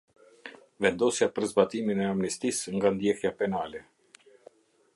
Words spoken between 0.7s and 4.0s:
Vendosja për zbatimin e amnistisë nga ndjekja penale.